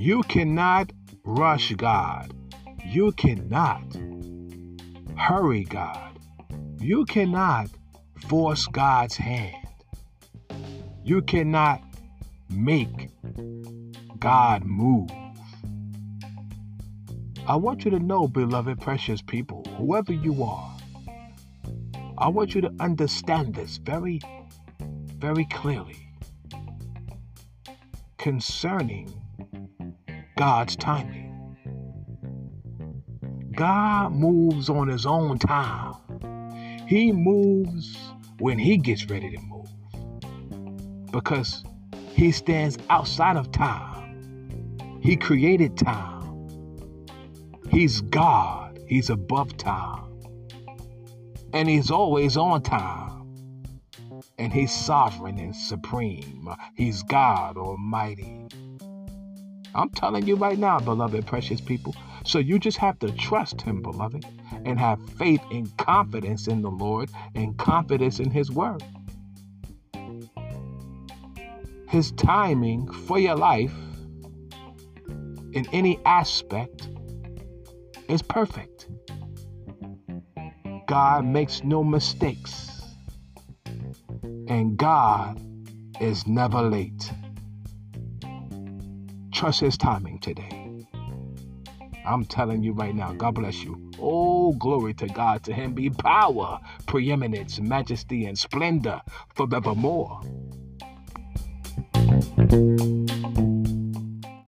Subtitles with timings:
[0.00, 2.32] You cannot rush God.
[2.86, 3.84] You cannot
[5.14, 6.18] hurry God.
[6.80, 7.68] You cannot
[8.26, 9.68] force God's hand.
[11.04, 11.82] You cannot
[12.48, 13.10] make
[14.18, 15.10] God move.
[17.46, 20.78] I want you to know, beloved, precious people, whoever you are,
[22.16, 24.22] I want you to understand this very,
[25.18, 26.08] very clearly
[28.16, 29.12] concerning
[30.40, 31.54] God's timing.
[33.54, 35.92] God moves on his own time.
[36.88, 37.94] He moves
[38.38, 39.68] when he gets ready to move.
[41.12, 41.62] Because
[42.14, 44.78] he stands outside of time.
[45.02, 46.48] He created time.
[47.68, 48.80] He's God.
[48.88, 50.22] He's above time.
[51.52, 53.26] And he's always on time.
[54.38, 56.48] And he's sovereign and supreme.
[56.76, 58.46] He's God Almighty.
[59.74, 61.94] I'm telling you right now, beloved, precious people.
[62.24, 64.24] So you just have to trust Him, beloved,
[64.64, 68.82] and have faith and confidence in the Lord and confidence in His Word.
[71.88, 73.74] His timing for your life
[75.52, 76.88] in any aspect
[78.08, 78.88] is perfect.
[80.86, 82.82] God makes no mistakes,
[84.48, 85.40] and God
[86.00, 87.12] is never late.
[89.40, 90.86] Trust His timing today.
[92.04, 93.90] I'm telling you right now, God bless you.
[93.98, 95.44] Oh, glory to God.
[95.44, 99.00] To Him be power, preeminence, majesty, and splendor
[99.34, 100.20] forevermore.